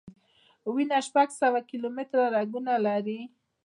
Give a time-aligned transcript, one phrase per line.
[0.75, 3.19] وینه شپږ سوه کیلومټره رګونه لري.